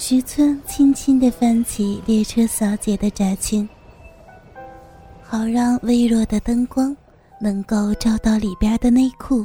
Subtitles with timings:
[0.00, 3.68] 徐村轻轻地翻起列车小姐的窄裙，
[5.22, 6.96] 好让微弱的灯光
[7.38, 9.44] 能够照到里边的内裤。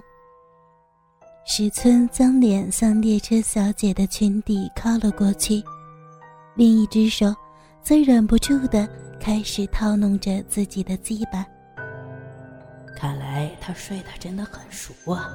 [1.45, 5.61] 石村将脸向列车小姐的裙底靠了过去，
[6.55, 7.35] 另一只手
[7.83, 8.87] 则忍不住的
[9.19, 11.45] 开始套弄着自己的鸡巴。
[12.95, 15.29] 看来他睡得真的很熟啊！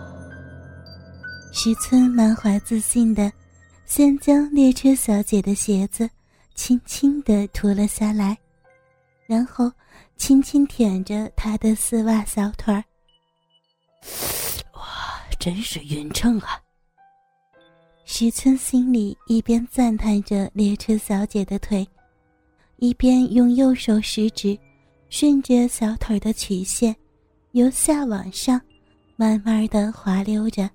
[1.53, 3.31] 石村满怀自信的，
[3.91, 6.09] 先将列车小姐的鞋子
[6.55, 8.39] 轻轻地脱了下来，
[9.27, 9.69] 然后
[10.17, 12.85] 轻轻舔着她的丝袜小腿儿。
[14.75, 14.81] 哇
[15.41, 16.63] 真是匀称啊！
[18.05, 21.85] 石村心里一边赞叹着列车小姐的腿，
[22.77, 24.57] 一边用右手食指
[25.09, 26.95] 顺着小腿的曲线，
[27.51, 28.61] 由下往上，
[29.17, 30.71] 慢慢的滑溜着。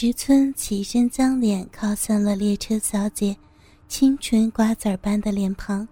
[0.00, 3.36] 石村起身，将脸靠向了列车小姐
[3.88, 5.88] 清纯瓜子般的脸庞，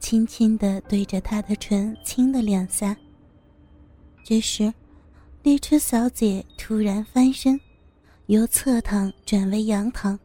[0.00, 2.96] 轻轻的对着她的唇亲了两下。
[4.24, 4.72] 这时。
[5.42, 7.60] 列车小姐突然翻身，
[8.24, 10.18] 由侧躺转为仰躺，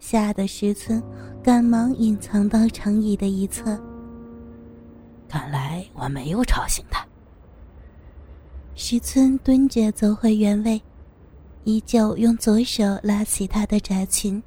[0.00, 1.00] 吓得石村
[1.44, 3.80] 赶忙隐藏到长椅的一侧。
[5.28, 7.06] 看来我没有吵醒他。
[8.74, 10.82] 石村蹲着走回原位，
[11.64, 14.42] 依旧用左手拉起她的窄裙，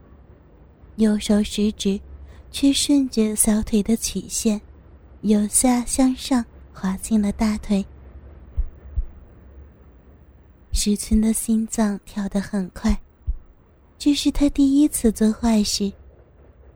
[0.97, 1.99] 右手食指
[2.52, 4.59] 却顺着小腿的曲线，
[5.21, 6.43] 由下向上
[6.73, 7.86] 滑进了大腿。
[10.71, 12.99] 石村的心脏跳得很快，
[13.97, 15.91] 这是他第一次做坏事，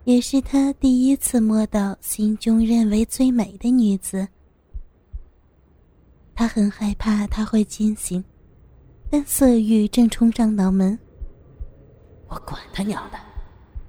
[0.05, 4.25] 也是他第一次摸到心中认为最美的女子。
[6.33, 8.23] 他很害怕他会惊醒，
[9.09, 10.97] 但色欲正冲上脑门。
[12.27, 13.17] 我管他娘的，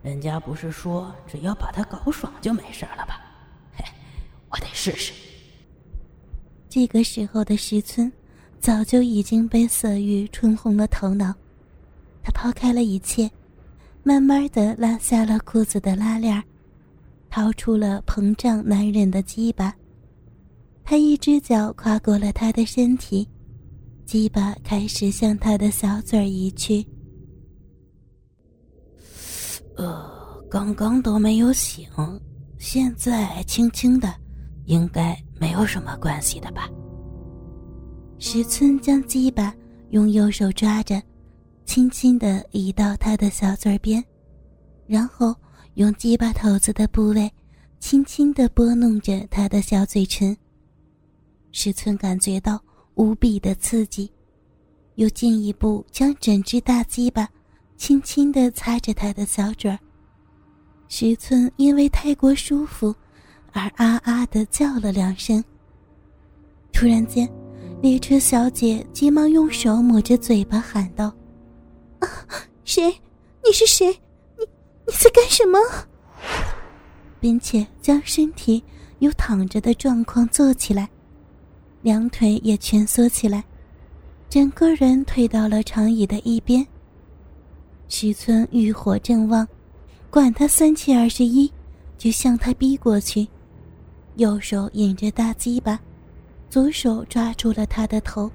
[0.03, 3.21] 人家不是说只要把他搞爽就没事了吧？
[3.77, 3.85] 嘿，
[4.51, 5.13] 我得试试。
[6.69, 8.11] 这个时候的石村。
[8.61, 11.33] 早就已经被色欲冲红了头脑，
[12.23, 13.31] 他抛开了一切，
[14.03, 16.45] 慢慢的拉下了裤子的拉链，
[17.31, 19.75] 掏出了膨胀难忍的鸡巴。
[20.85, 23.27] 他一只脚跨过了他的身体，
[24.11, 26.85] 鸡巴开始向他的小嘴移去。
[29.77, 31.89] 呃，刚刚都没有醒，
[32.59, 34.13] 现在轻轻的，
[34.65, 36.69] 应该没有什么关系的吧。
[38.19, 39.55] 石村将鸡巴
[39.91, 41.01] 用右手抓着，
[41.65, 44.05] 轻轻的移到他的小嘴边，
[44.89, 45.33] 然后
[45.75, 47.33] 用鸡巴头子的部位，
[47.79, 50.37] 轻轻的拨弄着他的小嘴唇。
[51.53, 52.61] 石村感觉到
[53.01, 54.13] 无比的刺激，
[54.97, 57.27] 又进一步将整只大鸡巴
[57.79, 59.79] 轻轻地擦着他的小嘴儿。
[60.87, 62.95] 石村因为太过舒服，
[63.53, 65.43] 而啊啊地叫了两声。
[66.73, 67.27] 突然间。
[67.83, 71.07] 列车小姐急忙用手抹着嘴巴，喊道
[72.01, 72.07] ：“啊，
[72.63, 72.91] 谁？
[73.43, 73.87] 你是谁？
[74.39, 74.45] 你
[74.87, 75.59] 你在干什么？”
[77.19, 78.63] 并且将身体
[78.99, 80.91] 由躺着的状况坐起来，
[81.83, 83.45] 两腿也蜷缩起来，
[84.29, 86.67] 整个人退到了长椅的一边。
[87.89, 89.47] 徐村欲火正旺，
[90.11, 91.51] 管他三七二十一，
[91.99, 93.27] 就向他逼过去，
[94.17, 95.81] 右手引着大鸡巴。
[96.49, 98.31] 左手抓住了他的头，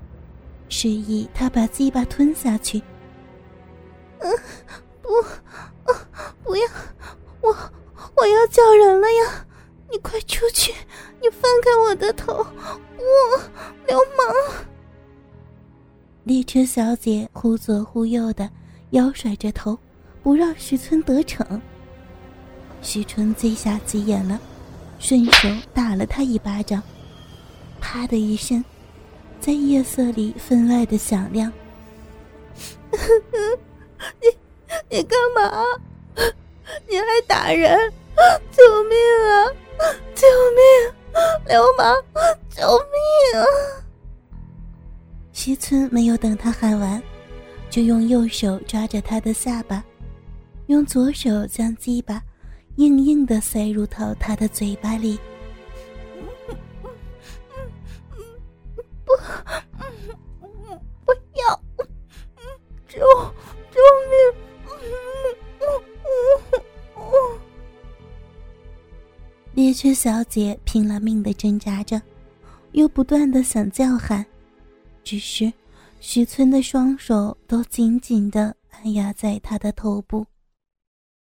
[0.69, 2.81] 示意他把鸡巴吞下去。
[4.19, 4.31] 嗯，
[5.01, 5.09] 不，
[6.43, 6.65] 不要，
[7.41, 7.49] 我
[8.15, 9.45] 我要叫人了呀！
[9.91, 10.73] 你快出去！
[11.21, 12.33] 你放开我的头！
[12.97, 13.41] 我
[13.87, 14.65] 流氓！
[16.23, 18.49] 列车小姐忽左忽右的
[18.91, 19.77] 摇甩着头，
[20.23, 21.61] 不让徐村得逞。
[22.81, 24.39] 徐春最下急眼了，
[24.99, 26.81] 顺手打了他一巴掌。
[27.79, 28.63] 啪的一声，
[29.39, 31.51] 在夜色里分外的响亮。
[34.21, 34.27] 你
[34.89, 35.63] 你干嘛？
[36.87, 37.91] 你还打人！
[38.51, 38.97] 救命
[39.29, 39.51] 啊！
[40.15, 40.25] 救
[40.55, 40.95] 命！
[41.47, 41.95] 流氓！
[42.49, 43.45] 救命啊！
[45.31, 47.01] 西村没有等他喊完，
[47.69, 49.83] 就用右手抓着他的下巴，
[50.67, 52.21] 用左手将鸡巴
[52.77, 55.19] 硬硬的塞入到他的嘴巴里。
[69.55, 72.01] 列车小姐拼了命的挣扎着，
[72.73, 74.23] 又不断的想叫喊，
[75.01, 75.51] 只是
[76.01, 80.27] 徐村的双手都紧紧的按压在她的头部，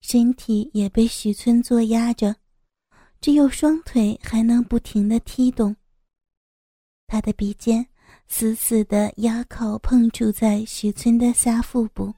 [0.02, 2.36] 身体也被徐村作压着，
[3.18, 5.74] 只有双腿还能不停的踢动。
[7.06, 7.86] 他的鼻尖
[8.26, 12.12] 死死的压靠碰触在徐村的下腹部，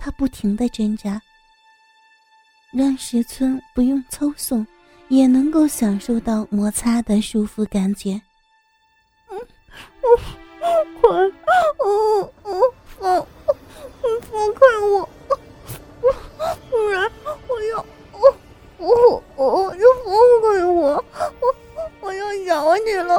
[0.00, 1.20] 他不停的挣扎，
[2.72, 4.66] 让石村不用抽送，
[5.08, 8.20] 也能够享受到摩擦的舒服感觉。
[9.30, 9.38] 嗯，
[10.02, 10.16] 我
[11.00, 11.10] 快，
[11.78, 12.50] 哦哦
[12.98, 13.26] 放，
[14.22, 15.08] 放开我，
[16.70, 17.10] 不然
[17.48, 17.86] 我要，
[18.78, 20.04] 我我我就放
[20.42, 21.04] 开我，
[21.40, 21.54] 我
[22.00, 23.16] 我要咬你了，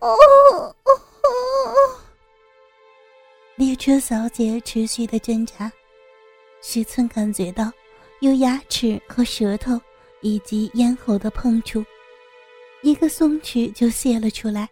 [0.00, 0.16] 哦
[0.52, 0.94] 哦哦！
[3.56, 5.70] 列车小姐持续的挣扎，
[6.60, 7.70] 石村感觉到
[8.20, 9.80] 有牙齿和舌头
[10.24, 11.84] 以及咽喉的碰触，
[12.82, 14.66] 一个松弛就泄了出来。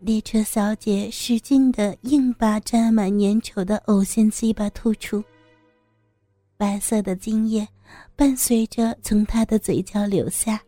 [0.00, 5.22] 列车小姐使劲的硬把沾满粘稠的呕心鸡巴吐出，
[6.56, 7.68] 白色的精液
[8.16, 10.58] 伴随着从她的嘴角流下。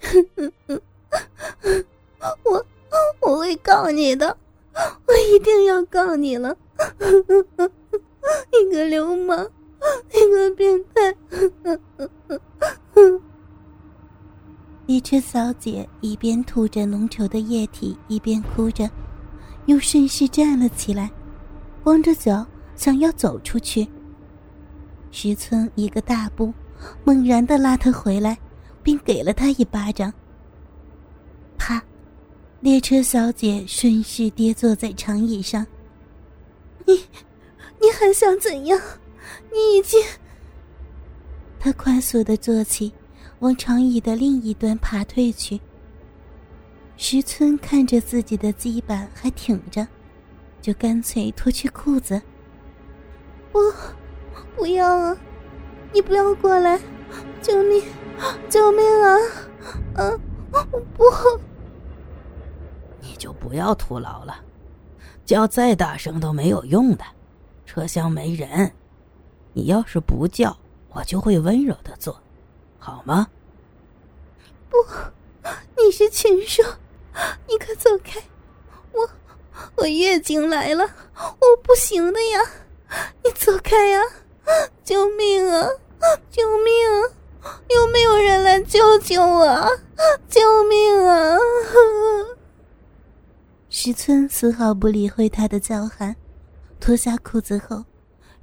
[2.44, 2.66] 我
[3.20, 4.34] 我会告你的，
[5.06, 6.56] 我一定要告你了！
[8.50, 9.50] 你个流氓，
[10.12, 11.16] 那个变态！
[14.86, 18.88] 列车小姐一边吐着浓稠的液体，一边哭着，
[19.66, 21.10] 又顺势站了起来，
[21.82, 22.46] 光着脚
[22.76, 23.86] 想要走出去。
[25.10, 26.52] 石村一个大步，
[27.04, 28.38] 猛然的拉她回来，
[28.82, 30.12] 并给了她一巴掌。
[31.58, 31.82] 啪！
[32.60, 35.66] 列车小姐顺势跌坐在长椅上。
[36.84, 36.94] 你，
[37.80, 38.80] 你还想怎样？
[39.52, 40.02] 你已经……
[41.58, 42.92] 他快速的坐起。
[43.40, 45.60] 往长椅的另一端爬退去。
[46.96, 49.86] 石村看着自己的鸡板还挺着，
[50.62, 52.20] 就干脆脱去裤子。
[53.52, 53.58] 不，
[54.56, 55.16] 不要啊！
[55.92, 56.80] 你不要过来！
[57.42, 57.82] 救命！
[58.48, 59.16] 救命啊！
[59.96, 60.18] 啊！
[60.96, 61.04] 不！
[63.02, 64.40] 你就不要徒劳了，
[65.26, 67.04] 叫再大声都没有用的。
[67.66, 68.72] 车厢没人，
[69.56, 70.54] 你要是不叫，
[70.90, 72.20] 我就会温柔的做。
[72.78, 73.26] 好吗？
[74.68, 74.76] 不，
[75.82, 76.62] 你是禽兽！
[77.48, 78.22] 你可走开！
[78.92, 79.08] 我
[79.76, 82.40] 我月经来了，我不行的呀！
[83.24, 84.02] 你走开呀！
[84.84, 85.66] 救命啊！
[86.30, 86.74] 救命！
[87.40, 89.46] 啊有没有人来救救我？
[90.28, 91.38] 救命啊！
[93.70, 96.14] 石村丝毫不理会他的叫喊，
[96.78, 97.84] 脱下裤子后，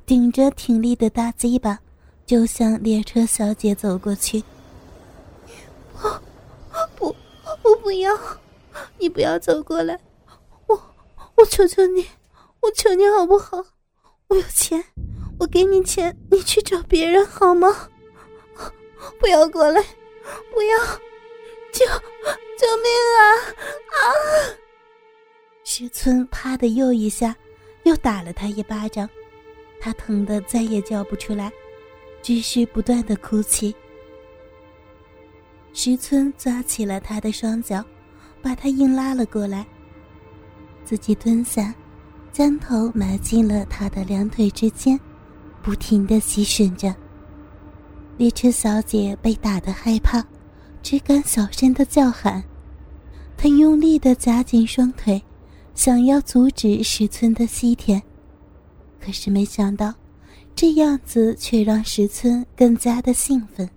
[0.05, 1.79] 顶着挺立的大鸡巴。
[2.25, 4.41] 就向列车小姐走过去。
[5.94, 6.07] 不，
[6.95, 7.15] 不，
[7.63, 8.17] 我不要！
[8.97, 10.00] 你不要走过来！
[10.67, 10.81] 我，
[11.35, 12.07] 我求求你，
[12.61, 13.61] 我求你好不好？
[14.27, 14.81] 我有钱，
[15.38, 17.89] 我给你钱，你去找别人好吗？
[19.19, 19.83] 不要过来！
[20.53, 20.77] 不要！
[21.73, 21.85] 救！
[21.85, 22.89] 救命
[23.19, 23.21] 啊！
[23.91, 24.01] 啊！
[25.65, 27.35] 石村啪的又一下，
[27.83, 29.09] 又打了他一巴掌，
[29.83, 31.51] 他疼得再也叫不出来。
[32.21, 33.75] 只是不断的哭泣。
[35.74, 37.83] 石村抓起了他的双脚，
[38.41, 39.68] 把他硬拉了过来。
[40.85, 41.75] 自己蹲下，
[42.31, 44.98] 将头埋进了他的两腿之间，
[45.62, 46.96] 不停的吸吮着。
[48.15, 50.25] 列车小姐被打得害怕，
[50.81, 52.41] 只敢小声的叫喊。
[53.36, 55.22] 她用力的夹紧双腿，
[55.75, 58.01] 想要阻止石村的吸舔，
[59.03, 59.93] 可是没想到。
[60.55, 63.67] 这样子却让石村更加的兴奋。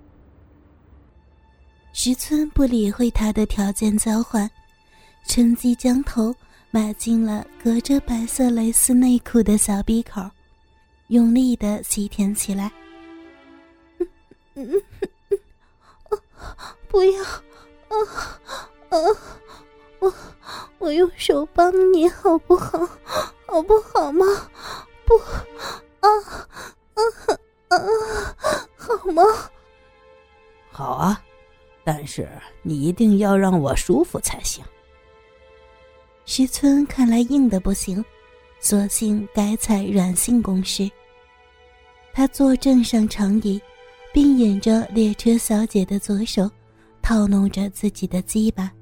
[1.95, 4.49] 石村不理会他的条件交换，
[5.27, 6.35] 趁机将头
[6.71, 10.21] 埋进了隔着白色蕾丝内裤的小鼻口，
[11.09, 12.71] 用力的吸舔起来。
[16.89, 17.97] 不要，啊
[18.91, 18.97] 啊！
[20.01, 20.15] 我
[20.79, 22.87] 我用手帮你好不好？
[23.47, 24.27] 好不好吗？
[25.07, 25.17] 不。
[26.01, 26.11] 啊
[26.95, 27.01] 啊
[27.69, 28.69] 啊！
[28.77, 29.23] 好吗？
[30.71, 31.23] 好啊，
[31.85, 32.29] 但是
[32.63, 34.65] 你一定要让我舒服才行。
[36.25, 38.05] 石村看来硬的不行，
[38.61, 40.91] 索性改采软性攻势。
[42.13, 43.61] 他坐正上长椅，
[44.13, 46.51] 并引着列车小姐的左手，
[47.01, 48.73] 套弄着自己的鸡巴。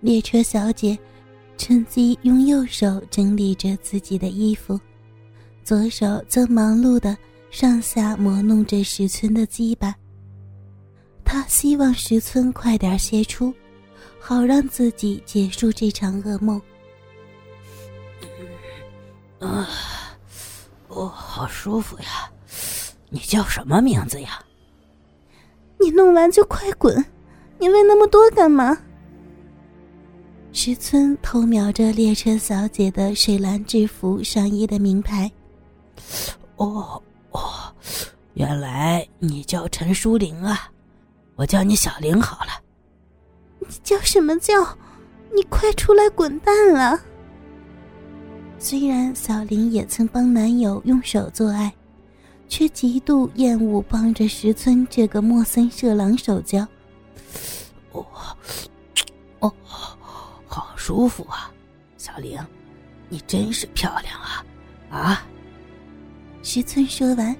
[0.00, 0.98] 列车小姐
[1.56, 4.78] 趁机用右手整理着自己的衣服。
[5.66, 7.18] 左手则忙碌的
[7.50, 9.92] 上下磨弄着石村的鸡巴。
[11.24, 13.52] 他希望石村快点歇出，
[14.20, 16.62] 好让自己结束这场噩梦。
[19.40, 19.68] 啊，
[20.86, 22.30] 哦，好舒服呀！
[23.10, 24.40] 你叫什么名字呀？
[25.80, 27.04] 你弄完就快滚！
[27.58, 28.78] 你问那么多干嘛？
[30.52, 35.28] 石村偷瞄着列车小姐的水蓝制服上衣的名牌。
[36.56, 37.74] 哦哦，
[38.34, 40.70] 原来你叫陈淑玲啊！
[41.34, 42.52] 我叫你小玲好了。
[43.58, 44.54] 你叫什么叫？
[45.34, 46.98] 你快出来滚蛋了！
[48.58, 51.70] 虽然小玲也曾帮男友用手做爱，
[52.48, 56.66] 却极度厌恶帮着石村这个莫森色狼手交。
[57.92, 58.06] 哦，
[59.40, 59.52] 哦，
[60.46, 61.52] 好舒服啊，
[61.98, 62.38] 小玲，
[63.10, 64.46] 你真是漂亮啊！
[64.90, 65.26] 啊！
[66.56, 67.36] 石村说完，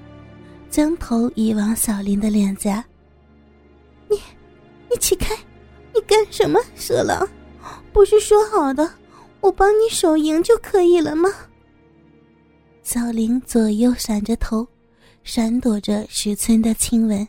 [0.69, 2.85] 将头移往小林的脸颊。
[4.07, 4.15] 你，
[4.91, 5.35] 你起开！
[5.91, 7.27] 你干什么，色狼？
[7.91, 8.87] 不是说好的，
[9.41, 11.33] 我帮你手淫就可以了吗？
[12.83, 14.67] 小林左右闪着头，
[15.23, 17.27] 闪躲着石村的亲吻。